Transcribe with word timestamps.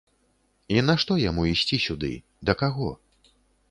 І 0.77 0.83
нашто 0.87 1.19
яму 1.29 1.47
ісці 1.53 1.81
сюды, 1.87 2.13
да 2.49 2.61
каго? 2.65 2.89